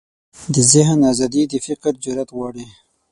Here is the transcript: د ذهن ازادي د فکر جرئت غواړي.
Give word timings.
د 0.53 0.55
ذهن 0.73 0.99
ازادي 1.11 1.43
د 1.47 1.53
فکر 1.65 1.91
جرئت 2.03 2.29
غواړي. 2.37 2.65